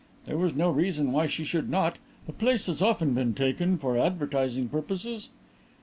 [0.25, 3.99] There was no reason why she should not; the place has often been taken for
[3.99, 5.29] advertising purposes."